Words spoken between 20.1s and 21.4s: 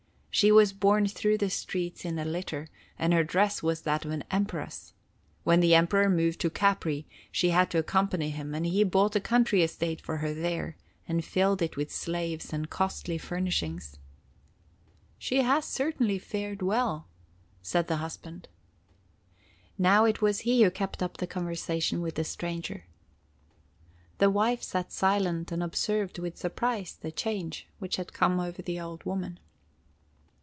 was he who kept up the